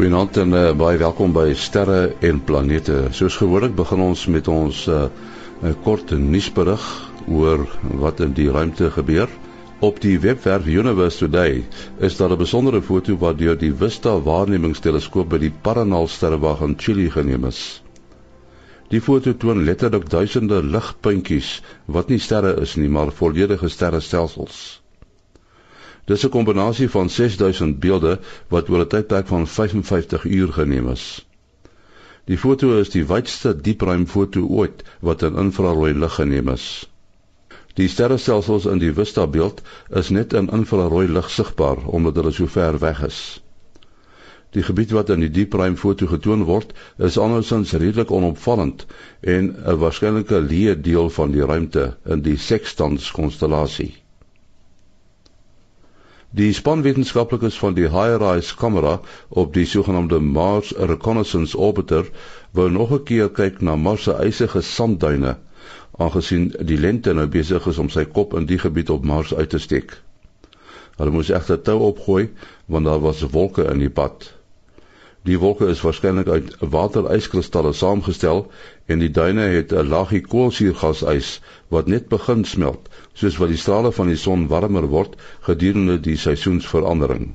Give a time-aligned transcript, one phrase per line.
[0.00, 2.94] Goeienaand en uh, baie welkom by Sterre en Planete.
[3.12, 5.10] Soos gewoonlik begin ons met ons uh,
[5.60, 6.86] 'n kort nuusberig
[7.28, 7.66] oor
[8.04, 9.28] wat in die ruimte gebeur.
[9.84, 11.66] Op die webwerf Universe Today
[12.08, 16.78] is daar 'n besondere foto wat deur die Vista waarnemingsteleskoop by die Paranal sterrewag in
[16.78, 17.82] Chili geneem is.
[18.88, 24.79] Die foto toon letterlik duisende ligpuntjies wat nie sterre is nie, maar volledige sterrestelsels.
[26.10, 28.18] Dis 'n kombinasie van 6000 beelde
[28.48, 31.26] wat oor 'n tydperk van 55 uur geneem is.
[32.24, 36.66] Die foto is die wydste diepruimfoto ooit wat in infrarooi lig geneem is.
[37.74, 39.62] Die sterrestelsels in die Vista beeld
[40.02, 43.22] is net in infrarooi lig sigbaar omdat hulle so ver weg is.
[44.50, 48.86] Die gebied wat in die diepruimfoto getoon word, is andersins redelik onopvallend
[49.20, 53.99] en 'n waarskynlike leë deel van die ruimte in die Sextans konstellasie.
[56.32, 62.06] Die spanwetenskaplikes van die HiRISE kamera op die sogenaamde Mars Reconnaissance Orbiter
[62.54, 65.32] wou nog 'n keer kyk na Mars se ysige sandduine,
[65.98, 69.50] aangesien die lente nou besig is om sy kop in die gebied op Mars uit
[69.50, 69.96] te steek.
[70.96, 72.30] Hulle moes egter tou opgooi
[72.66, 74.32] want daar was wolke in die pad.
[75.22, 78.46] Die wolke is waarskynlik uit wateryskristalle saamgestel
[78.86, 82.88] en die duine het 'n laagie koolsuurgasys wat net begin smelt,
[83.20, 87.34] soos wat die strale van die son warmer word gedurende die seisoensverandering.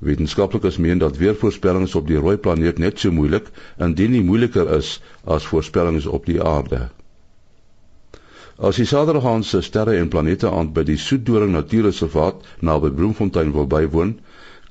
[0.00, 3.50] Wetenskaplikes meen dat weervoorspellings op die rooi planeet net so moeilik,
[3.86, 4.94] indien nie moeiliker is
[5.36, 6.88] as voorspellings op die aarde.
[8.68, 14.16] As die Saterdaagse sterre en planete aand by die Soetdoring Natuurreservaat naby Bloemfontein wil bywoon,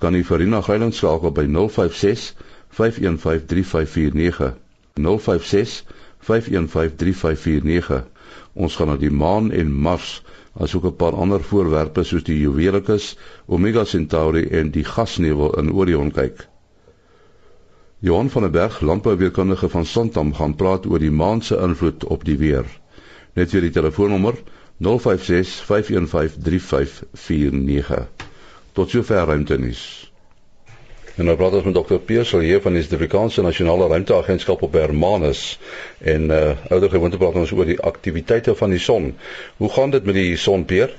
[0.01, 2.33] kan u Farina Greiling skakel by 056
[2.81, 4.53] 515 3549
[4.97, 5.83] 056
[6.19, 8.18] 515 3549
[8.53, 10.21] ons gaan na die maan en mars
[10.59, 16.11] asook 'n paar ander voorwerpe soos die Juwelicus, Omega Centauri en die gasnevel in Orion
[16.11, 16.47] kyk.
[17.99, 22.23] Johan van der Berg, landbouweerkundige van Santam, gaan praat oor die maan se invloed op
[22.25, 22.65] die weer.
[23.33, 24.35] Net weer die telefoonnommer
[24.77, 28.07] 056 515 3549
[28.73, 30.08] tot sover ruimtenis.
[31.19, 35.59] En nou praat ons met dokter Peersel hier van die Suid-Afrikaanse Nasionale Ruimteagentskap op Hermanus
[35.99, 39.09] en uh ouer gewoonte praat ons oor die aktiwiteite van die son.
[39.57, 40.93] Hoe gaan dit met die son Peer?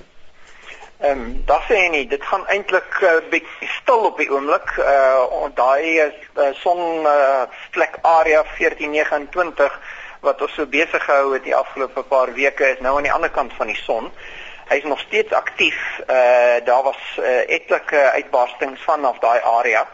[0.99, 4.75] Ehm um, daar sê nie, dit gaan eintlik uh, bietjie stil op die oomblik.
[4.83, 9.79] Uh daai is uh, son uh, vlek area 1429
[10.21, 13.33] wat ons so besig gehou het die afgelope paar weke is nou aan die ander
[13.33, 14.13] kant van die son
[14.69, 15.81] hy's nog steeds aktief.
[16.05, 19.89] Uh daar was uh, etlike uitbarstings vanaf daai area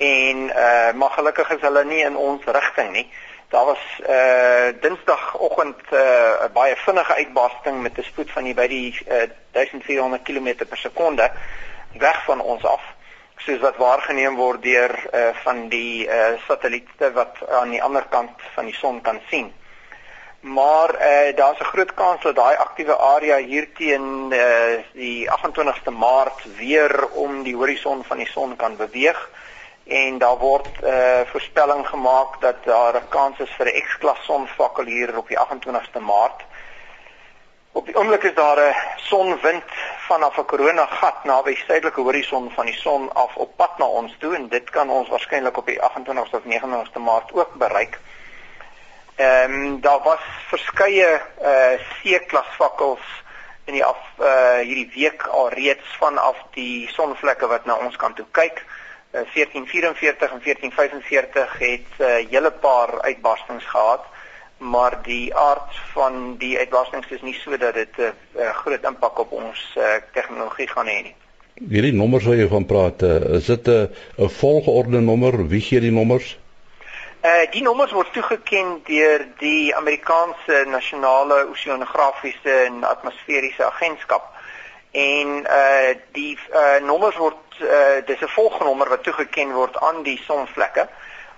[0.00, 3.06] en uh maar gelukkig is hulle nie in ons rigting nie.
[3.48, 8.96] Daar was uh Dinsdagoggend 'n uh, baie vinnige uitbarsting met 'n spoed van by die
[9.08, 11.30] uh, 1400 km per sekonde
[11.92, 12.80] weg van ons af
[13.36, 18.40] soos wat waargeneem word deur uh van die uh satelliete wat aan die ander kant
[18.54, 19.52] van die son kan sien
[20.40, 25.90] maar uh, daar's 'n groot kans dat daai aktiewe area hier teen uh, die 28ste
[25.90, 29.30] Maart weer om die horison van die son kan beweeg
[29.90, 33.82] en daar word 'n uh, eh, voorspelling gemaak dat daar 'n kans is vir 'n
[33.82, 36.40] X-klas sonvakkel hier op die 28ste Maart.
[37.72, 39.70] Op die oomblik is daar 'n sonwind
[40.08, 44.16] vanaf 'n koronagat naby die suidelike horison van die son af op pad na ons
[44.18, 47.98] toe en dit kan ons waarskynlik op die 28ste of 29ste Maart ook bereik.
[49.14, 53.24] Ehm um, daar was verskeie uh C-klas vakkels
[53.64, 58.16] in die af uh hierdie week al reeds vanaf die sonvlekke wat na ons kant
[58.16, 58.58] toe kyk.
[58.58, 58.79] Uh,
[59.10, 64.04] 1444 en 1445 het 'n uh, hele paar uitbarstings gehad,
[64.56, 69.18] maar die aard van die uitbarstings is nie sodat dit 'n uh, uh, groot impak
[69.18, 71.14] op ons uh, tegnologie gaan hê nie.
[71.68, 75.48] Hierdie nommers wat jy van praat, uh, is dit 'n uh, 'n volgeorde nommer?
[75.48, 76.38] Wie gee die nommers?
[77.20, 84.30] Uh die nommers word toegeken deur die Amerikaanse Nasionale Oseanografiese en Atmosferiese Agentskap.
[84.90, 90.20] En uh die uh nommers word uh dis 'n volgnommer wat toegeken word aan die
[90.26, 90.88] sonvlekke.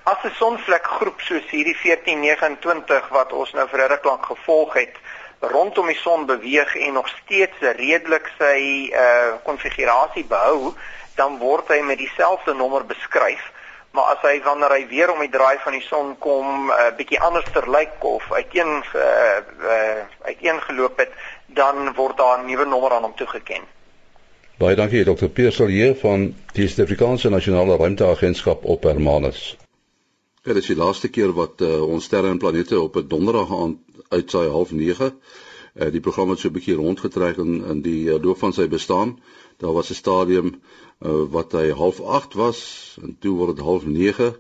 [0.03, 4.97] As 'n sonvlekgroep soos hierdie 1429 wat ons nou vir 'n ruk lank gevolg het,
[5.41, 10.75] rondom die son beweeg en nog steeds redelik sy uh konfigurasie behou,
[11.15, 13.53] dan word hy met dieselfde nommer beskryf
[13.93, 16.89] maar as hy wanneer hy weer om die draai van die son kom 'n uh,
[16.97, 21.13] bietjie anders ter lyk of uiteen uh, uh, uiteengeloop het
[21.55, 23.63] dan word daar 'n nuwe nommer aan hom toegeken.
[24.59, 25.29] Baie dankie Dr.
[25.29, 29.57] Piersel hier van die Suid-Afrikaanse Nasionale Ruimteagentskap op Hermanus.
[30.43, 33.79] Dit is die laaste keer wat uh, ons sterre en planete op 'n donderdag aand
[34.09, 35.19] uitsaai half 9
[35.73, 38.69] Uh, die program het so 'n bietjie rondgetrek in in die uh, loop van sy
[38.69, 39.21] bestaan.
[39.57, 40.61] Daar was 'n stadium
[41.01, 42.59] uh, wat hy half 8 was
[43.03, 44.37] en toe word dit half 9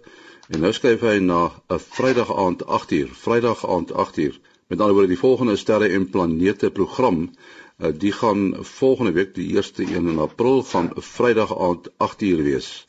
[0.48, 3.08] en nou skuif hy na 'n Vrydag aand 8uur.
[3.12, 4.40] Vrydag aand 8uur.
[4.66, 7.30] Met ander woorde die volgende sterre en planete program
[7.78, 12.86] uh, die gaan volgende week die eerste een in April gaan Vrydag aand 8uur wees.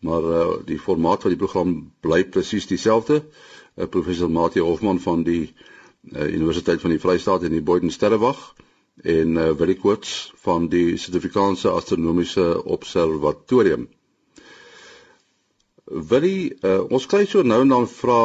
[0.00, 3.22] Maar uh, die formaat van die program bly presies dieselfde.
[3.76, 5.54] Uh, professor Mati Hofman van die
[6.12, 8.54] uh, Universiteit van die Vrystaat en die Boyden Sterrewag
[9.02, 13.88] en uh, Willie Koorts van die Suid-Afrikaanse Astronomiese Observatorium.
[15.92, 18.20] Willie, uh, ons kry so nou en dan vra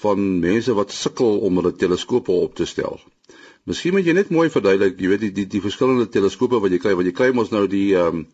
[0.00, 3.00] van mense wat sukkel om hulle teleskope op te stel.
[3.68, 6.78] Miskien moet jy net mooi verduidelik, jy weet die die, die verskillende teleskope wat jy
[6.84, 8.26] kry, want jy kry mos nou die ehm um,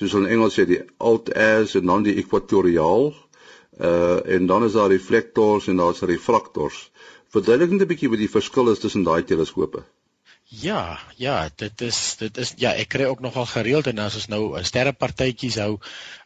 [0.00, 4.76] soos in Engels sê die alt airs en dan die ekwatoriaal uh en dan is
[4.76, 6.90] daar reflektors en daar's refraktors.
[7.32, 9.84] Verduidelik net 'n bietjie wat die verskil is tussen daai teleskope.
[10.60, 14.26] Ja, ja, dit is dit is ja, ek kry ook nogal gereeld en as ons
[14.28, 15.78] nou 'n sterrepartytjies hou,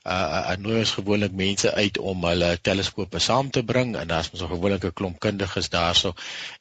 [0.02, 4.32] uh uh nooi ons gewoonlik mense uit om hulle teleskope saam te bring en daar's
[4.32, 6.14] mos 'n gewone klomp kundiges daarso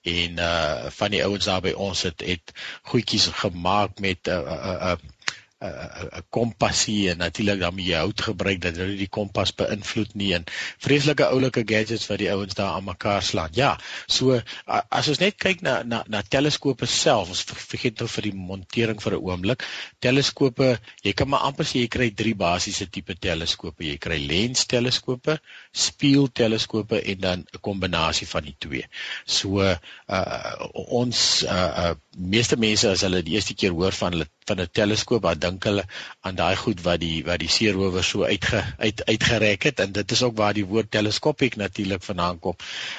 [0.04, 2.54] en uh van die ouens daar by ons het het
[2.94, 5.15] goedjies gemaak met 'n uh, uh, uh,
[5.64, 10.34] 'n kompassie en natuurlik dan moet jy hout gebruik dat dit die kompas beïnvloed nie
[10.36, 10.44] en
[10.84, 13.56] vreeslike oulike gadgets wat die ouens daar aan mekaar slaan.
[13.56, 13.70] Ja,
[14.08, 18.34] so as ons net kyk na na na teleskope self, ons vergeet nou vir die
[18.36, 19.64] montering vir 'n oomblik.
[20.00, 20.70] Teleskope,
[21.04, 23.84] jy kan maar amper sê jy kry drie basiese tipe teleskope.
[23.84, 25.40] Jy kry lens teleskope,
[25.72, 28.84] spieël teleskope en dan 'n kombinasie van die twee.
[29.26, 34.28] So uh ons uh, uh meeste mense as hulle die eerste keer hoor van hulle
[34.46, 35.84] van 'n teleskoop, dan dink hulle
[36.22, 39.80] aan daai goed wat die wat die seerower so uitge uit uitgerek het.
[39.80, 42.56] En dit is ook waar die woord teleskopiek natuurlik vandaan kom.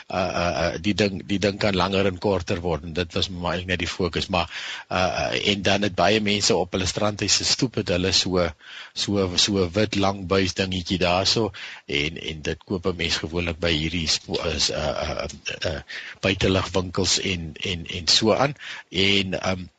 [0.09, 2.83] Uh uh, uh die ding die ding kan langer en korter word.
[2.83, 4.51] En dit was maar net die fokus, maar
[4.91, 8.49] uh, uh en dan het baie mense op hulle strandhuise stoep het hulle so
[8.93, 11.53] so so wit lang buis dingetjie daarso.
[11.87, 15.81] En en dit koop 'n mens gewoonlik by hierdie is uh uh, uh, uh
[16.21, 18.55] buiteligwinkels en en en so aan.
[18.91, 19.71] En um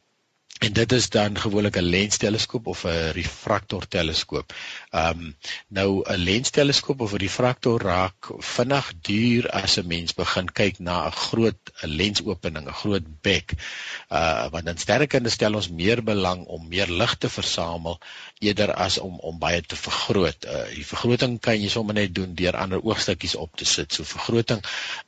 [0.57, 4.54] en dit is dan gewoonlik 'n lensteleskoop of 'n refraktorteleskoop.
[4.89, 5.36] Ehm um,
[5.68, 11.06] nou 'n lensteleskoop of 'n refraktor raak vinnig duur as 'n mens begin kyk na
[11.06, 13.54] 'n groot 'n lensopening, 'n groot bek.
[14.09, 18.00] Uh want dan sterrekunde stel ons meer belang om meer lig te versamel
[18.39, 20.45] eerder as om om baie te vergroot.
[20.45, 23.94] Uh die vergroting kan jy sommer net doen deur ander oogstukkies op te sit.
[23.94, 24.62] So vergroting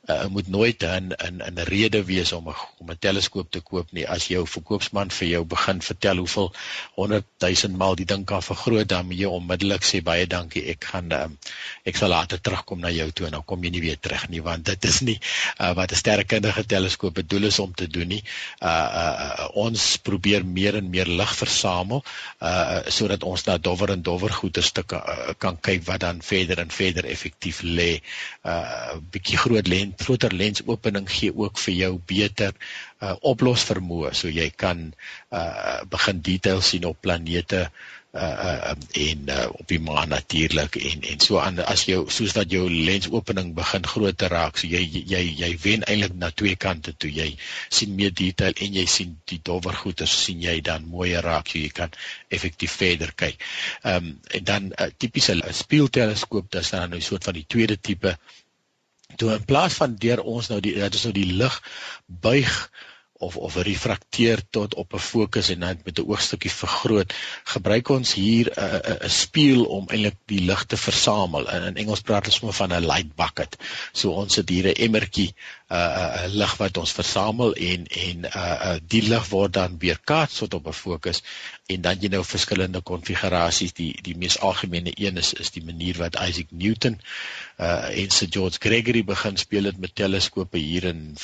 [0.08, 3.92] uh, moet nooit 'n 'n 'n rede wees om 'n om 'n teleskoop te koop
[3.92, 4.08] nie.
[4.08, 6.52] As jou verkoopsman vir jou begin vertel hoeveel
[6.94, 10.66] 100 000 maal die ding kan vergroot, dan moet jy onmiddellik sê baie dankie.
[10.66, 11.38] Ek gaan um,
[11.84, 14.42] ek sal later terugkom na jou toe en dan kom jy nie weer terug nie
[14.42, 15.20] want dit is nie
[15.60, 18.22] uh, wat 'n sterrekundige teleskoop bedoel is om te doen nie.
[18.58, 22.04] Uh, uh ons probeer meer en meer lig versamel
[22.42, 26.22] uh sodat dat ons na dowwer en dowwer goeie stukke uh, kan kyk wat dan
[26.24, 28.00] verder en verder effektief lê.
[28.44, 32.54] uh, bietjie groot lens, groter lensopening gee ook vir jou beter
[33.02, 34.86] uh, oplosvermoë so jy kan
[35.32, 37.66] uh, begin detail sien op planete
[38.12, 41.60] uh en uh, op die maan natuurlik en en so aan.
[41.62, 46.16] As jy soos dat jou lensopening begin groter raak so jy jy jy wen eintlik
[46.18, 47.10] na twee kante toe.
[47.14, 47.36] Jy
[47.68, 51.58] sien meer detail en jy sien die dowwer goeie sien jy dan mooier raak so
[51.58, 51.94] jy kan
[52.28, 53.38] effektief verder kyk.
[53.84, 57.46] Ehm um, en dan 'n uh, tipiese spieelteleskoop dis dan nou 'n soort van die
[57.46, 58.18] tweede tipe
[59.16, 61.62] toe in plaas van deur ons nou die dit is nou die lig
[62.06, 62.70] buig
[63.20, 68.14] of of refrakteer tot op 'n fokus en dan met 'n oogstukkie vergroot gebruik ons
[68.14, 72.00] hier 'n uh, 'n uh, spieël om eintlik die lig te versamel in, in Engels
[72.00, 73.56] praat ons sommer van 'n light bucket.
[73.92, 75.34] So ons het hier 'n emmertjie
[75.70, 79.78] 'n uh, uh, lig wat ons versamel en en uh, uh, die lig word dan
[79.78, 81.22] weerkaats tot op 'n fokus
[81.66, 86.00] en dan jy nou verskillende konfigurasies die die mees algemene een is is die manier
[86.02, 87.00] wat Isaac Newton
[87.58, 91.14] uh en Sir George Gregory begin speel het met teleskope hier in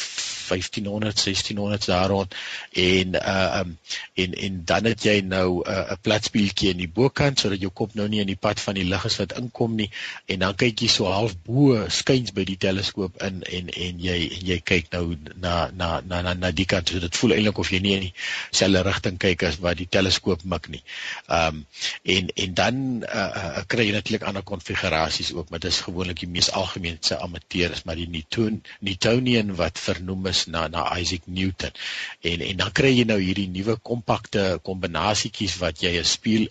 [0.49, 2.35] 1500 1600 daar rond
[2.73, 3.79] en uh um,
[4.15, 7.95] en en dan het jy nou 'n uh, platspieeltjie in die bokant sodat jou kop
[7.95, 9.91] nou nie in die pad van die lig is wat inkom nie.
[10.27, 14.19] En dan kyk jy so half bo skuins by die teleskoop in en en jy
[14.39, 16.89] en jy kyk nou na na na na, na die kant.
[16.89, 20.45] So dit voel eintlik of jy nie in dieselfde rigting kyk as wat die teleskoop
[20.45, 20.83] mik nie.
[21.29, 21.65] Um
[22.03, 26.31] en en dan uh, uh kry jy natuurlik ander konfigurasies ook maar dis gewoonlik die
[26.31, 31.73] mees algemeenste amateur is maar die Newton Newtonian wat vernoem is na na Isaac Newton.
[32.21, 36.49] En en dan kry jy nou hierdie nuwe kompakte kombinasietjies wat jy 'n spieël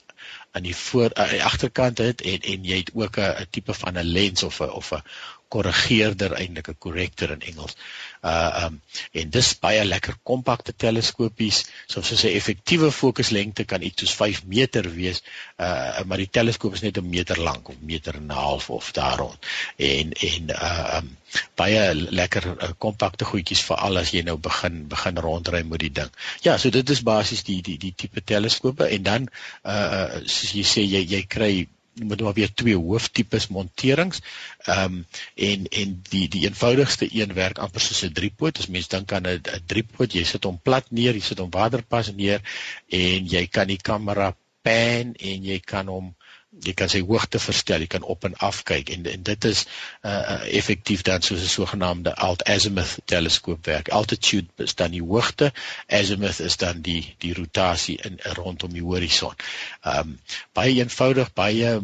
[0.55, 3.97] aan die voor aan die agterkant het en en jy het ook 'n tipe van
[3.99, 5.03] 'n lens of 'n of 'n
[5.47, 7.75] korrigeerder eintlik 'n corrector in Engels.
[8.21, 11.65] Uh um en dis baie lekker kompakte teleskopies.
[11.87, 15.21] So soos 'n effektiewe fokuslengte kan iets soos 5 meter wees,
[15.59, 18.91] uh maar die teleskoop is net 'n meter lank of meter en 'n half of
[18.91, 19.37] daar rond.
[19.75, 21.17] En en uh um
[21.55, 25.91] baie lekker uh, kompakte goedjies vir al as jy nou begin begin rondry met die
[25.91, 26.11] ding.
[26.41, 29.29] Ja, so dit is basies die die die tipe teleskope en dan
[29.63, 31.67] uh soos jy sê jy jy kry
[32.03, 34.21] moet maar weer twee hooftipes monterings.
[34.65, 38.59] Ehm um, en en die die eenvoudigste een werk amper soos 'n driepoot.
[38.59, 42.11] As mens dink aan 'n driepoot, jy sit hom plat neer, jy sit hom waterpas
[42.11, 42.41] neer
[42.87, 46.15] en jy kan die kamera pan en jy kan hom
[46.63, 49.65] jy kan sy hoogte verstel, jy kan op en af kyk en en dit is
[49.65, 53.89] uh, uh effektief dan soos 'n sogenaamde alt azimuth teleskoop werk.
[53.89, 55.51] Altitude is dan die hoogte,
[55.87, 59.35] azimuth is dan die die rotasie in rondom die horison.
[59.83, 60.19] Um
[60.53, 61.81] baie eenvoudig, baie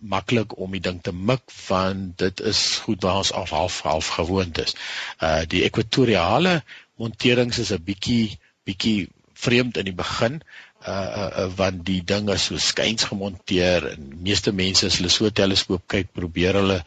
[0.00, 4.08] maklik om die ding te mik want dit is goed waar ons af half half
[4.18, 4.74] gewoond is.
[5.20, 6.62] Uh die ekwatoriale
[6.96, 10.40] monterings is 'n bietjie bietjie vreemd in die begin
[10.86, 15.30] uh, uh want die ding is so skuins gemonteer en meeste mense as hulle so
[15.30, 16.80] teleskoop kyk probeer hulle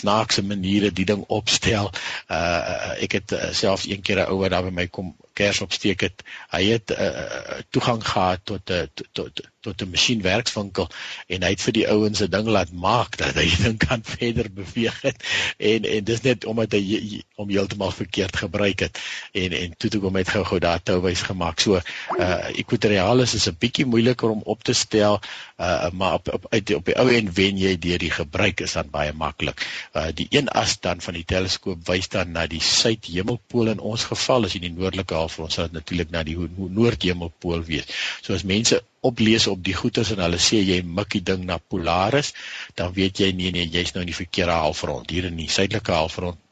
[0.00, 1.92] snaakse maniere die ding opstel.
[2.30, 5.60] Uh ek het uh, selfs een keer 'n ou wat daar by my kom kers
[5.64, 6.24] opsteek het.
[6.54, 10.86] Hy het uh, toegang gehad tot 'n tot, tot tot 'n masjienwerkswinkel
[11.26, 14.50] en hy het vir die ouens 'n ding laat maak dat hy ding kan verder
[14.52, 15.24] beweeg het.
[15.72, 19.00] en en dis net omdat hy hom heeltemal verkeerd gebruik het
[19.32, 21.60] en en toe toe kom hy gou-gou daar touwys gemaak.
[21.60, 21.80] So
[22.18, 25.20] uh ekwatorialis is 'n bietjie moeiliker om op te stel
[25.58, 28.78] uh maar op op uit op die ou end wen jy deur die gebruik is
[28.78, 29.66] dan baie maklik.
[29.94, 34.04] Uh die een as dan van die teleskoop wys dan na die suidhemelpool in ons
[34.04, 36.36] geval as jy die noordelike halfrond sal dit natuurlik na die
[36.78, 37.90] noordhemelpool wees.
[38.22, 41.58] So as mense oplees op die goeters en hulle sê jy mik die ding na
[41.58, 42.32] Polaris,
[42.78, 45.10] dan weet jy nee nee, jy's nou in die verkeerde halfrond.
[45.10, 46.42] Hier in die suidelike halfrond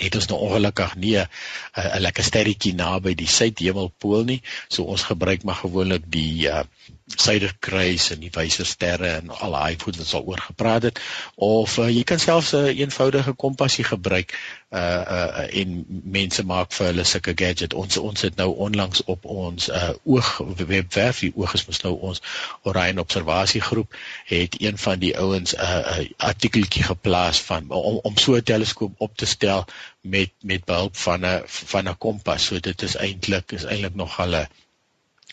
[0.00, 4.40] het ons nou ongelukkig nie 'n lekker sterretjie naby die suidhemelpool nie.
[4.68, 6.64] So ons gebruik maar gewoonlik die uh,
[7.04, 11.00] suiderkruis en die wyse sterre en al daai goed wat sal oor gepraat het
[11.36, 14.32] of uh, jy kan selfs 'n uh, eenvoudige kompassie gebruik
[14.74, 15.74] uh uh en
[16.16, 17.74] mense maak vir hulle sulke gadget.
[17.74, 20.30] Ons ons het nou onlangs op ons uh oog
[20.72, 22.22] webwerf die oog is mos nou ons
[22.62, 23.94] Orion observasiegroep
[24.32, 28.42] het een van die ouens 'n uh, uh, artikeltjie geplaas van om om so 'n
[28.42, 29.66] teleskoop op te stel
[30.00, 32.44] met met behulp van 'n van 'n kompas.
[32.44, 34.48] So dit is eintlik is eintlik nog al 'n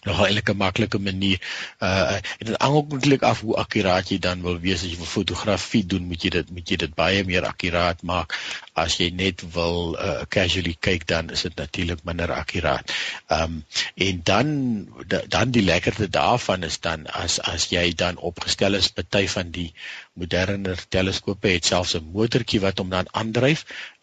[0.03, 1.39] nog 'n eintlik 'n maklike manier.
[1.79, 4.97] Uh en dit hang ook eintlik af hoe akkuraat jy dan wil wees as jy
[4.97, 8.37] 'n fotografie doen, moet jy dit moet jy dit baie meer akkuraat maak.
[8.73, 12.91] As jy net wil uh casually kyk dan is dit natuurlik minder akkuraat.
[13.27, 13.65] Um
[13.95, 14.47] en dan
[15.27, 19.73] dan die lekkerte daarvan is dan as as jy dan opgestel is party van die
[20.19, 23.61] moderner teleskope het selfs 'n motortjie wat hom dan aandryf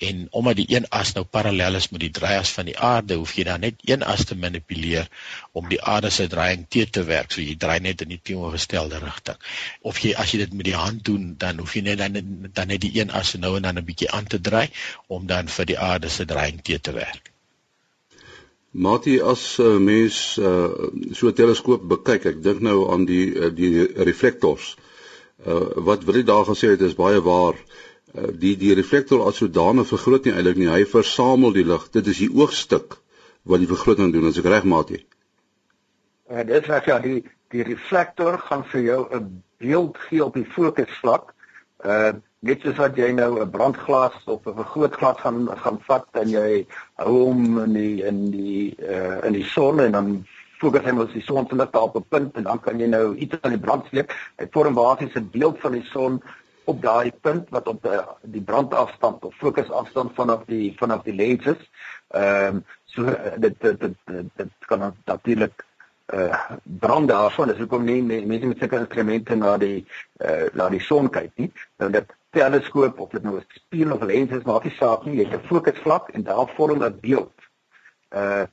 [0.09, 3.35] en omdat die een as nou parallel is met die draaias van die aarde, hoef
[3.37, 5.09] jy dan net een as te manipuleer
[5.53, 7.33] om die aarde se draaiing te te werk.
[7.33, 9.37] So jy draai net in die teenoorgestelde rigting.
[9.81, 12.69] Of jy as jy dit met die hand doen, dan hoef jy net dan dan
[12.69, 14.69] net die een as nou en dan 'n bietjie aan te draai
[15.07, 17.33] om dan vir die aarde se draaiing te te werk.
[18.71, 20.69] Matie as uh, mens uh,
[21.13, 24.77] so 'n teleskoop bekyk, ek dink nou aan die uh, die reflektors.
[25.47, 27.55] Uh, wat wil jy daar gesê het is baie waar.
[28.15, 30.71] Uh, die die reflektor as sodanig vergroot nie eintlik nie.
[30.73, 31.91] Hy versamel die lig.
[31.95, 32.99] Dit is die oogstuk
[33.49, 35.03] wat die vergroting doen as ek reg maat jy.
[36.29, 37.21] En dit sê ja die
[37.55, 41.35] die reflektor gaan vir jou 'n beeld gee op die fokusvlak.
[41.85, 46.29] Uh net soos wat jy nou 'n brandglas of 'n vergrootglas gaan gaan vat en
[46.31, 46.67] jy
[46.97, 50.27] hou hom in die in die uh in die son en dan
[50.59, 53.15] fokus hy mos die son se lig op 'n punt en dan kan jy nou
[53.17, 54.13] iets aan die brand sleep.
[54.39, 56.23] Hy vorm basies 'n beeld van die son
[56.65, 61.47] op daai punt wat op die, die brandafstand of fokusafstand vanaf die vanaf die lens
[61.55, 61.63] is.
[62.09, 63.05] Ehm um, so
[63.37, 63.97] dit dit dit,
[64.37, 65.65] dit, kan natuurlik
[66.15, 69.87] uh brand daarvan is hoekom nie mense met sulke instrumente na die
[70.25, 71.51] uh na die son kyk nie.
[71.77, 75.17] Nou dit teleskoop of dit nou 'n spieël of lens is maak nie saak nie.
[75.17, 77.35] Jy het 'n fokusvlak en daar vorm 'n beeld.
[78.11, 78.45] Uh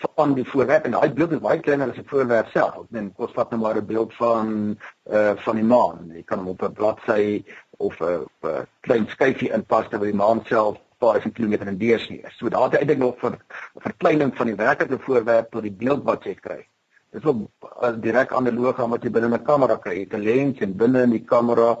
[0.00, 2.76] van die voorwerp en daai beeld is baie kleiner as die voorwerp self.
[2.84, 4.78] Ek meen kos vat net maar 'n beeld van
[5.10, 6.10] uh van die maan.
[6.14, 7.44] Jy kan hom op 'n bladsy
[7.78, 12.36] of 'n klein skyfie inpas terwyl die maan self paar kilometer in deursnee is.
[12.38, 13.38] So daar het eintlik nog vir
[13.74, 16.66] verkleining van die werklike voorwerp tot die beeld wat jy kry.
[17.10, 19.94] Dit is ook direk analoog aan wat jy binne 'n kamera kry.
[19.94, 21.78] Jy het 'n lens en binne in die kamera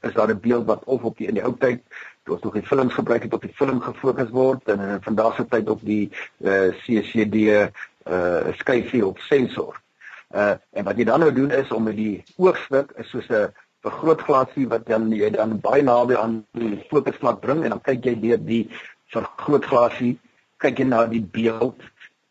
[0.00, 2.54] is daar 'n beeld wat of op die in die ou tyd toe ons nog
[2.54, 5.84] die films gebruik het op die film gefokus word en in vandag se tyd op
[5.84, 7.68] die uh, eh, CCD uh
[8.08, 9.76] eh, skyfie op sensor.
[10.34, 13.52] Uh en wat jy dan nou doen is om met die oogstuk is soos 'n
[13.84, 18.14] vergrootglasie wat dan jy dan baie naby aan die fokusvlak bring en dan kyk jy
[18.20, 18.64] deur die
[19.12, 20.18] vergrootglasie
[20.56, 21.80] kyk jy na die beeld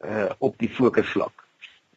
[0.06, 1.34] uh op die fokusvlak.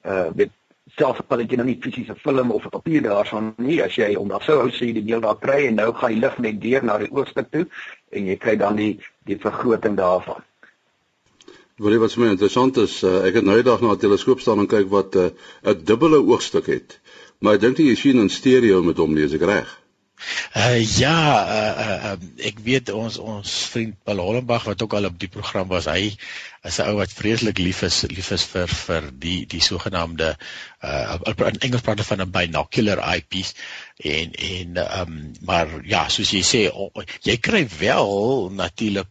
[0.04, 0.50] Uh met
[0.96, 4.14] selfs al het jy nou nie fisiese film of 'n papier daarvan nie as jy
[4.16, 6.84] om dan sou sê die beeld daar kry en nou gaan die lig net deur
[6.84, 7.66] na die oogstuk toe
[8.10, 10.42] en jy kry dan die die vergroting daarvan.
[11.80, 14.58] Wat wat vir my interessant is, uh, ek het nou eendag na 'n teleskoop staan
[14.58, 17.00] en kyk wat 'n uh, 'n dubbele oogstuk het.
[17.38, 19.79] Maar ek dink jy sien in stereo met hom lees ek reg.
[20.56, 21.16] Uh ja,
[21.56, 25.30] uh, uh, uh ek weet ons ons vriend Paul Hollenbach wat ook al op die
[25.32, 26.16] program was, hy
[26.68, 30.34] is 'n ou wat vreeslik lief is lief is vir vir die die sogenaamde
[30.84, 33.54] uh in Engels praat van 'n binocular eyepiece
[33.96, 39.08] en en um maar ja, soos jy sê, oh, jy kry wel natuurlik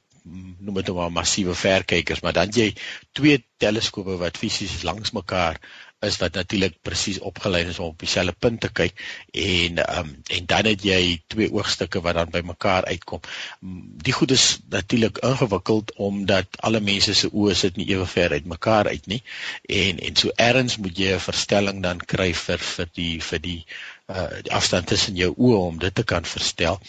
[0.59, 2.73] noem dit nou maar massiewe verkykers, maar dan jy
[3.17, 5.59] twee teleskope wat fisies langs mekaar
[6.05, 9.01] is wat natuurlik presies opgelei is om op dieselfde punt te kyk
[9.31, 13.21] en um, en dan het jy twee oogstukke wat dan by mekaar uitkom.
[14.05, 18.47] Die goed is natuurlik ingewikkeld omdat alle mense se oë sit nie ewe ver uit
[18.47, 19.21] mekaar uit nie
[19.81, 23.59] en en so erns moet jy 'n verstelling dan kry vir vir die vir die
[24.07, 26.79] uh die afstand tussen jou oë om dit te kan verstel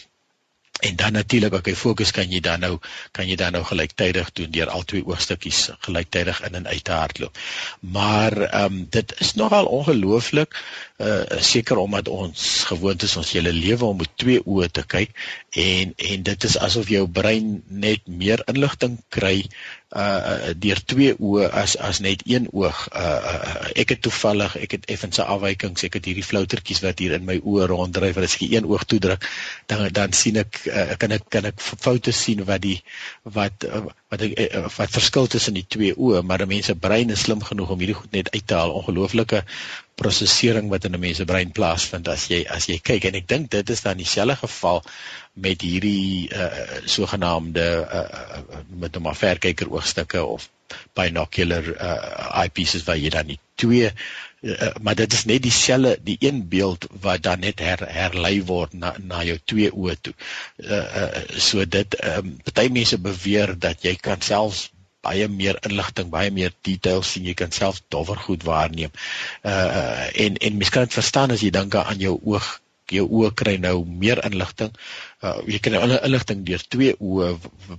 [0.79, 2.77] En dan natuurlik ook hy fokus kan jy dan nou
[3.11, 6.91] kan jy dan nou gelyktydig doen deur al twee oogstukkies gelyktydig in en uit te
[6.91, 7.37] hardloop.
[7.79, 10.57] Maar ehm um, dit is nogal ongelooflik
[10.97, 15.13] uh seker omdat ons gewoond is ons hele lewe om met twee oë te kyk
[15.51, 19.37] en en dit is asof jou brein net meer inligting kry
[19.91, 22.87] uh deur twee oë as as net een oog.
[22.95, 23.01] Uh,
[23.31, 27.17] uh ek het toevallig, ek het effens 'n afwykings, ek het hierdie floutertjies wat hier
[27.17, 29.27] in my oë ronddryf as ek een oog toedruk,
[29.67, 32.77] dan dan sien ek uh, kan ek kan ek foute sien wat die
[33.23, 36.75] wat uh, wat ek uh, wat verskil tussen die twee oë, maar 'n mens se
[36.75, 38.75] brein is slim genoeg om hierdie goed net uit te haal.
[38.81, 39.43] Ongelooflike
[40.01, 43.27] prosesering wat in 'n mens se brein plaasvind as jy as jy kyk en ek
[43.27, 44.83] dink dit is dan dieselfde geval
[45.33, 46.49] met hierdie uh,
[46.85, 50.49] sogenaamde uh, met 'n verkyker oogstukke of
[50.93, 53.91] binocular uh, eyepieces waar jy dan nie twee
[54.41, 58.73] uh, maar dit is net dieselfde die een beeld wat dan net her, herlei word
[58.73, 60.13] na na jou twee oë toe.
[60.57, 64.69] Uh, uh, so dit um, party mense beweer dat jy kan selfs
[65.01, 68.93] baie meer inligting, baie meer details sien, jy kan self dowwer goed waarneem.
[69.41, 72.60] Uh en en mens kan dit verstaan as jy dink aan jou oog
[72.95, 74.73] jou oë kry nou meer inligting.
[75.23, 77.31] Uh jy kan alle inligting deur twee oë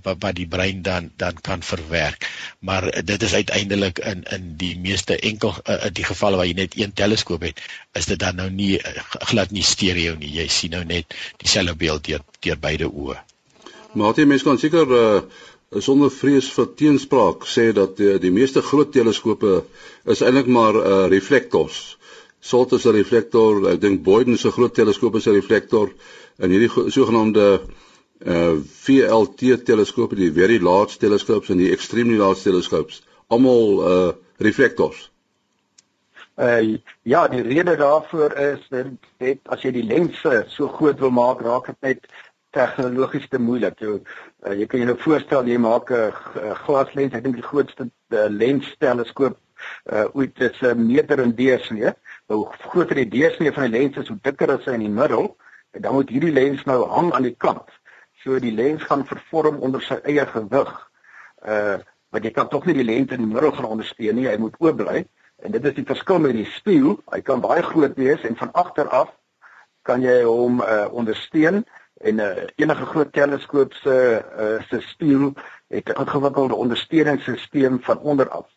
[0.03, 2.27] wat, die brein dan dan kan verwerk.
[2.59, 6.57] Maar uh, dit is uiteindelik in in die meeste enkel uh, die gevalle waar jy
[6.59, 7.61] net een teleskoop het,
[7.93, 10.33] is dit dan nou nie uh, glad nie stereo nie.
[10.41, 13.19] Jy sien nou net dieselfde beeld deur deur beide oë.
[13.93, 18.61] Maar jy mens kan seker uh sonder vrees vir teenspraak sê dat die, die meeste
[18.61, 19.63] groot teleskope
[20.05, 21.97] is eintlik maar uh reflektors.
[22.43, 25.93] SALT is 'n reflektor, ek dink Boyden se groot teleskoop is 'n reflektor
[26.37, 27.61] en hierdie sogenaamde
[28.25, 35.09] uh VLT teleskope, die very large telescopes en die extremely large telescopes, almal uh reflektors.
[36.35, 41.41] Uh ja, die rede daarvoor is dat as jy die lense so groot wil maak,
[41.41, 42.07] raak dit net
[42.51, 43.79] tegnologies te moeilik.
[43.79, 46.11] Jy uh, jy kan jou nou voorstel jy maak 'n
[46.65, 49.39] glaslens, ek dink die grootste uh, lens teleskoop
[49.91, 51.93] uh ooit is 'n meter in deursnee
[52.33, 55.33] hoe groter die deursnee van die lens is, hoe dikker is hy in die middel,
[55.73, 57.69] en dan moet hierdie lens nou hang aan die kant.
[58.23, 60.75] So die lens gaan vervorm onder sy eie gewig.
[61.41, 61.79] Uh
[62.13, 64.53] want jy kan tog nie die lens in die middel gaan ondersteun nie, hy moet
[64.61, 64.99] oop bly.
[65.41, 66.99] En dit is die verskil met die spieël.
[67.09, 69.09] Hy kan baie groot wees en van agter af
[69.81, 71.63] kan jy hom uh ondersteun
[72.03, 75.33] en uh, enige groot teleskoop se uh, se spieël
[75.73, 78.47] het 'n ingewikkelde ondersteuningssisteem van onder af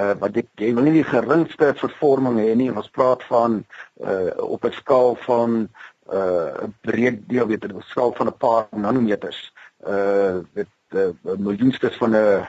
[0.00, 2.70] uh wat ek jy wil nie die geringste vervorming hê nie.
[2.72, 3.60] Ons praat van
[4.00, 5.68] uh op 'n skaal van
[6.12, 9.52] uh breed deel weet 'n skaal van 'n paar nanometers
[9.86, 12.48] uh 'n uh, miljoenstes van 'n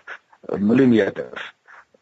[0.59, 1.53] millimeter.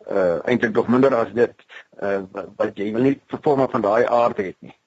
[0.07, 1.55] Uh eintlik nog minder as dit
[2.01, 2.21] uh
[2.55, 4.77] wat jy wil nie vervorming van daai aard hê nie.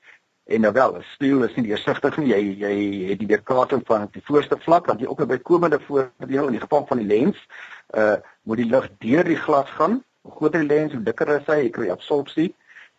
[0.46, 2.28] En nou wel stiel is nie deursigtig nie.
[2.28, 2.74] Jy jy
[3.10, 6.66] het die weerkaatsing van die voorste vlak want jy ook 'n bykomende voordeel in die
[6.66, 7.38] geval van die lens
[7.96, 11.48] uh moet die lig deur die glas gaan Hoe groter die lens, hoe dikker is
[11.50, 12.50] hy, jy kry absorpsie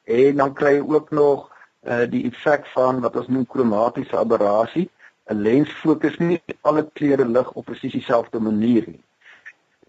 [0.06, 1.48] en dan kry jy ook nog
[1.86, 4.90] uh die effek van wat ons noem kromatiese aberrasie.
[5.30, 9.02] 'n Lens fokus nie alle kleure lig op presies dieselfde manier nie.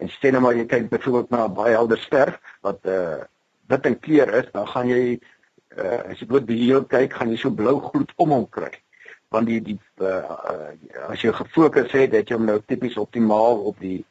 [0.01, 3.23] En stel nou maar jy kyk byvoorbeeld na 'n baie helder ster wat uh
[3.69, 5.19] wit in kleur is, dan gaan jy
[5.77, 8.73] uh as jy bloot beheer kyk, gaan jy so blou gloed om hom kry.
[9.29, 13.61] Want die die uh, uh as jy gefokus het, het jy hom nou tipies optimaal
[13.71, 14.05] op die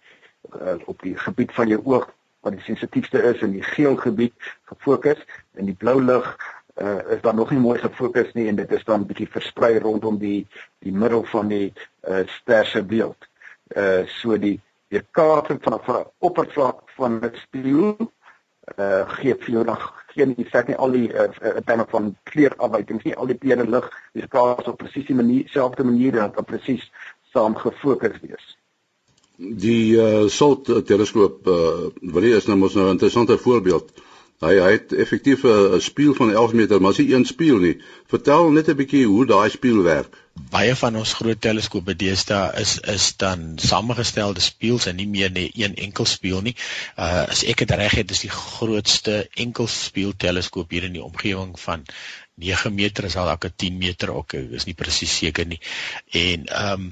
[0.54, 2.10] uh, op die gebied van jou oog
[2.46, 4.34] wat die sensitiefste is in die geel gebied
[4.70, 5.22] gefokus
[5.58, 6.28] en die blou lig
[6.76, 10.18] uh, is dan nog nie mooi gefokus nie en dit is dan bietjie versprei rondom
[10.22, 10.46] die
[10.84, 13.28] die middel van die uh, ster se beeld.
[13.74, 14.60] Uh so die
[14.94, 17.96] die kaarting van 'n oppervlak van 'n spieël
[18.78, 19.80] uh gee vir jou dan
[20.14, 21.26] geen effek nie al die uh,
[21.64, 25.84] terme van kleurafwyking nie al die kleure lig dis kaars op presies die manier selfde
[25.84, 26.92] manier dat op presies
[27.32, 28.56] saam gefokus wees.
[29.36, 33.92] Die uh SALT teleskoop uh wat is nou mos nou 'n interessante voorbeeld.
[34.40, 37.76] Hy hy het effektief 'n spieël van 11 meter, maar is nie een spieël nie.
[38.06, 40.16] Vertel net 'n bietjie hoe daai spieël werk.
[40.50, 45.50] Baie van ons groot teleskope deesdae is is dan samengestelde spieëls en nie meer net
[45.54, 46.56] een enkel spieël nie.
[46.96, 51.04] Uh as ek dit reg het, is die grootste enkel spieël teleskoop hier in die
[51.04, 51.84] omgewing van
[52.36, 55.58] 9 meter is al ek 10 meter ook is nie presies seker nie.
[56.20, 56.88] En ehm um,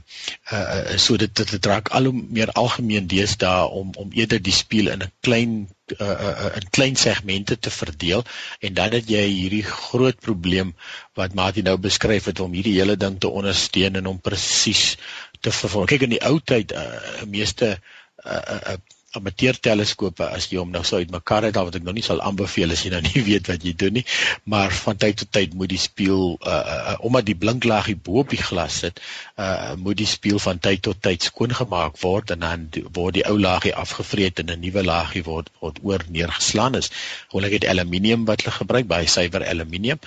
[0.52, 4.88] uh so dit dit, raak al hoe meer algemeen deesdae om om eerder die speel
[4.94, 5.52] in 'n klein
[5.98, 8.24] uh, uh in klein segmente te verdeel
[8.60, 10.72] en dan het jy hierdie groot probleem
[11.20, 14.96] wat Martin nou beskryf het om hierdie hele ding te ondersteun en om presies
[15.40, 15.92] te vervolg.
[15.92, 17.76] Kyk in die ou tyd uh meeste
[18.24, 18.40] uh,
[18.72, 18.80] uh
[19.18, 22.74] amateur teleskope as jy hom nou sou uitmekaar het, wat ek nou nie sal aanbeveel
[22.74, 24.04] as jy nou nie weet wat jy doen nie,
[24.50, 26.62] maar van tyd tot tyd moet die spieël uh,
[26.94, 29.00] uh omdat die blinklaagie bo op die glas sit,
[29.40, 33.36] uh moet die spieël van tyd tot tyd skoongemaak word en dan word die ou
[33.40, 36.90] laagie afgevreet en 'n nuwe laagie word word oor neergeslaan is.
[37.28, 39.98] Gewoonlik het aluminium wat hulle gebruik, baie suiwer aluminium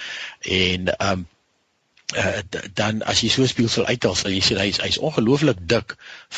[0.42, 1.28] en um
[2.16, 2.40] uh,
[2.74, 5.96] dan as jy so 'n spieël sal uithaal, sal jy sien hy's hy's ongelooflik dik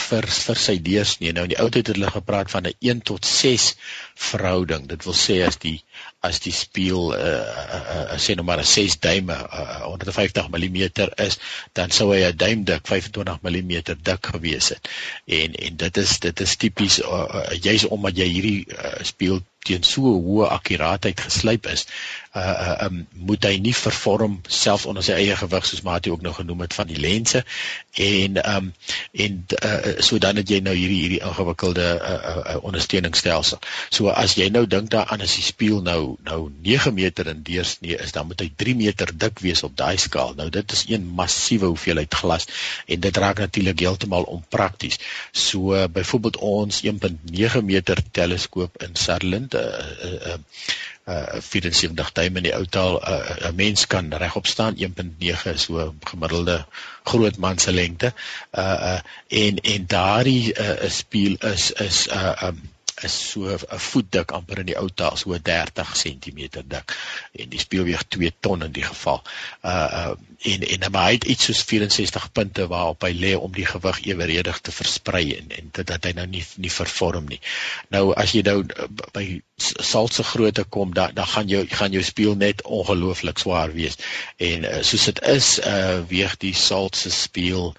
[0.09, 1.33] vir vir sy deursnee.
[1.33, 3.75] Nou in die ou tyd het hulle gepraat van 'n 1 tot 6
[4.19, 4.87] verhouding.
[4.91, 5.77] Dit wil sê as die
[6.25, 9.39] as die spieël uh, uh, uh, sê nou maar 'n 6 duim uh,
[9.87, 10.79] 150 mm
[11.25, 11.39] is,
[11.73, 13.73] dan sou hy 'n duim dik 25 mm
[14.09, 14.89] dik gewees het.
[15.25, 19.39] En en dit is dit is tipies uh, uh, juis omdat jy hierdie uh, spieël
[19.67, 21.85] teen so hoë akkuraatheid geslyp is,
[22.33, 26.23] uh, uh um moet hy nie vervorm self onder sy eie gewig soos Mati ook
[26.23, 27.43] nou genoem het van die lense
[28.05, 28.71] en um
[29.11, 33.59] en uh, so dan het jy nou hierdie hierdie ingewikkelde uh, uh, ondersteuningsstelsel.
[33.89, 37.97] So as jy nou dink daaraan as die spieël nou nou 9 meter in deursnee
[37.97, 40.35] is, dan moet hy 3 meter dik wees op daai skaal.
[40.37, 42.47] Nou dit is een massiewe hoeveelheid glas
[42.85, 44.99] en dit raak natuurlik heeltemal onprakties.
[45.31, 50.37] So uh, byvoorbeeld ons 1.9 meter teleskoop in Sutherland uh
[51.09, 55.93] uh 74 duim in die ou taal 'n uh, mens kan regop staan 1.9 so
[56.11, 56.65] gemiddelde
[57.03, 58.13] groot man se lengte
[58.53, 62.61] uh uh en en daardie uh spieël is is uh um
[63.03, 66.39] is so 'n voet dik amper in die ou taal so 30 cm
[66.73, 66.95] dik
[67.31, 69.23] en die speel weeg 2 ton in die geval.
[69.63, 73.51] Uh uh en en maar hy het iets soos 64 punte waarop hy lê om
[73.51, 77.41] die gewig eweredig te versprei en en dit dat hy nou nie nie vervorm nie.
[77.89, 78.63] Nou as jy nou
[79.13, 79.25] by
[79.57, 83.99] salse grootte kom dan dan gaan jou gaan jou speel net ongelooflik swaar wees.
[84.37, 87.73] En uh, soos dit is uh weeg die salse speel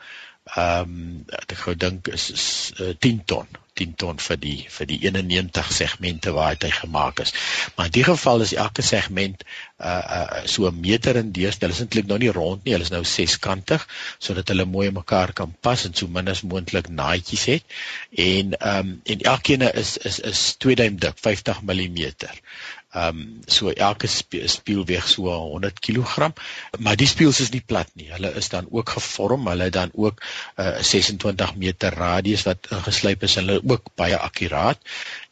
[0.56, 2.46] ehm um, ek gou dink is, is
[2.80, 7.32] uh, 10 ton 10 ton vir die vir die 91 segmente waar hy gemaak is.
[7.76, 9.44] Maar in die geval is elke segment
[9.78, 11.68] uh uh so 'n meter in deursnee.
[11.68, 13.86] Hulle is eintlik nou nie rond nie, hulle is nou seskantig
[14.18, 17.64] sodat hulle mooi mekaar kan pas en so min as moontlik naadjies het.
[18.28, 21.98] En ehm um, en elkeen is is is 2 duim dik, 50 mm.
[22.90, 26.32] Ehm um, so elke spieël weeg so 100 kg,
[26.78, 28.08] maar die spieëls is nie plat nie.
[28.10, 30.18] Hulle is dan ook gevorm, hulle het dan ook
[30.56, 33.34] 'n uh, 26 meter radius wat ingeslyp is.
[33.38, 34.78] Hulle ook baie akkuraat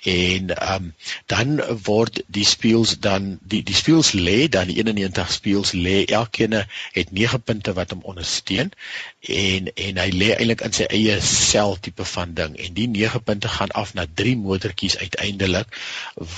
[0.04, 0.94] en ehm um,
[1.26, 6.54] dan word die spieëls dan die die spieëls lê dan die 91 spieëls lê elkeen
[6.92, 8.70] het 9 punte wat hom ondersteun
[9.20, 13.22] en en hy lê eintlik in sy eie sel tipe van ding en die 9
[13.26, 15.74] punte gaan af na 3 motortjies uiteindelik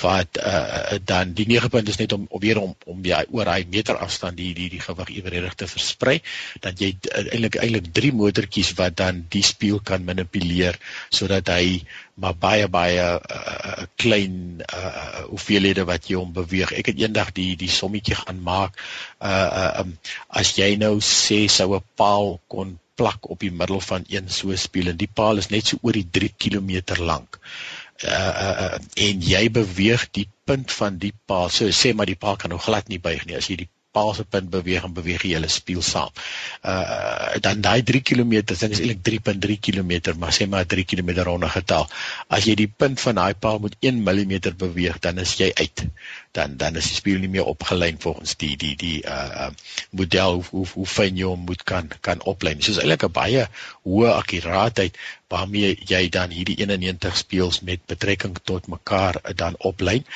[0.00, 3.49] wat uh, dan die 9 punte is net om, om weer om om die oor
[3.51, 6.18] hy meter afstand die die die gewig evenredig te versprei
[6.66, 11.83] dat jy eintlik eintlik 3 motortjies wat dan die spieël kan manipuleer sodat hy
[12.20, 16.75] maar baie baie uh, klein uh, hoeveelhede wat jy hom beweeg.
[16.77, 18.77] Ek het eendag die die sommetjie gaan maak.
[19.25, 19.94] Uh, um,
[20.29, 24.53] as jy nou sê sou 'n paal kon plak op die middel van een so
[24.53, 27.40] spieël en die paal is net so oor die 3 km lank.
[27.40, 31.51] Uh, uh en jy beweeg die punt van die paal.
[31.51, 33.37] So sê maar die paal kan nou glad nie buig nie.
[33.37, 36.15] As jy die paal se punt beweeg en beweeg jy hele spieël saam.
[36.63, 41.11] Uh dan daai 3 km, dit is eintlik 3.3 km, maar sê maar 3 km
[41.29, 41.89] ronde getal.
[42.29, 44.35] As jy die punt van daai paal met 1 mm
[44.65, 45.87] beweeg, dan is jy uit.
[46.31, 49.49] Dan dan is die spieël nie meer opgelyn volgens die die die uh, uh
[49.90, 52.62] model hoe hoe, hoe fyn jy hom moet kan kan oplyn.
[52.62, 53.49] So is eintlik 'n baie
[53.88, 54.99] hoë akkuraatheid
[55.31, 60.07] waarmee jy dan hierdie 91 speels met betrekking tot mekaar uh, dan oplyn.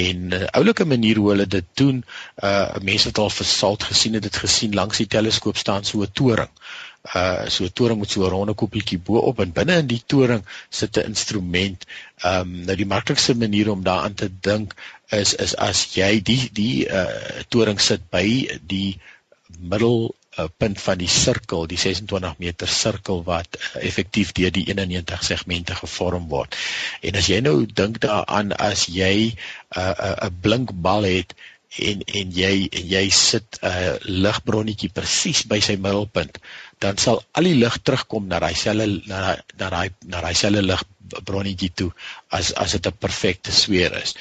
[0.00, 2.04] En 'n uh, oulike manier hoe hulle dit doen,
[2.42, 6.12] uh mense het al versalt gesien het dit gesien langs die teleskoop staan so 'n
[6.12, 6.87] toring uh
[7.48, 10.96] so 'n toring met so 'n ronde koppeltjie bo-op en binne in die toring sit
[10.96, 11.86] 'n instrument.
[12.22, 14.74] Ehm um, nou die maklikste manier om daaraan te dink
[15.10, 18.26] is is as jy die die uh toring sit by
[18.66, 18.98] die
[19.58, 24.66] middel uh, punt van die sirkel, die 26 meter sirkel wat uh, effektief deur die
[24.70, 26.56] 91 segmente gevorm word.
[27.02, 29.36] En as jy nou dink daaraan as jy 'n
[29.76, 31.34] uh, 'n uh, blink bal het
[31.76, 36.38] en en jy en jy sit 'n uh, ligbronnetjie presies by sy middelpunt
[36.82, 40.34] dan sal al die lig terugkom na daai selle na daai na daai na daai
[40.40, 41.88] selle ligbronnetjie toe
[42.38, 44.14] as as dit 'n perfekte sweer is.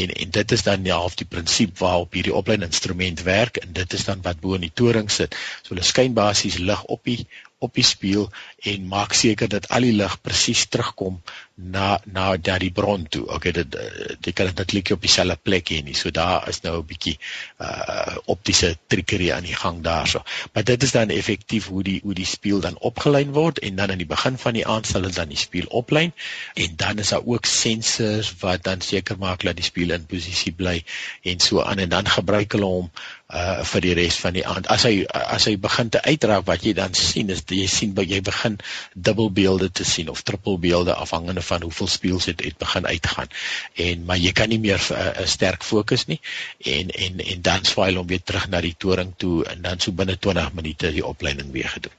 [0.00, 3.72] En en dit is dan die half die prinsip waarop hierdie opleiding instrument werk en
[3.72, 5.36] dit is dan wat bo in die toring sit.
[5.62, 7.26] So hulle skyn basies lig op die
[7.58, 8.28] op die spieël
[8.70, 11.18] en maak seker dat al die lig presies terugkom
[11.58, 13.24] na na daardie bron toe.
[13.34, 13.74] Okay, dit
[14.22, 15.96] jy kan dit netlik op dieselfde plek hê nie.
[15.98, 17.18] So daar is nou 'n bietjie
[17.58, 20.22] uh optiese trickery aan die gang daarso.
[20.52, 23.90] Maar dit is dan effektief hoe die hoe die spieël dan opgelyn word en dan
[23.90, 26.12] aan die begin van die aand sal hulle dan die spieël oplyn
[26.54, 30.52] en dan is daar ook sensors wat dan seker maak dat die spieël in posisie
[30.52, 30.84] bly
[31.22, 32.90] en so aan en dan gebruik hulle hom
[33.28, 34.70] uh vir die res van die aand.
[34.72, 38.20] As hy as hy begin te uitraak wat jy dan sien is jy sien jy
[38.24, 38.56] begin
[38.94, 43.28] dubbelbeelde te sien of trippelbeelde afhangende van hoeveel spieëls dit het begin uitgaan.
[43.76, 46.20] En maar jy kan nie meer 'n uh, sterk fokus nie
[46.64, 49.92] en en en dan swaai hom weer terug na die toring toe en dan so
[49.92, 51.98] binne 20 minute die opleiding weer gedoen.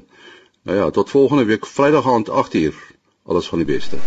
[0.63, 2.90] Nou ja, tot volgende week Vrydag aand 8uur.
[3.23, 3.97] Alles van die beste.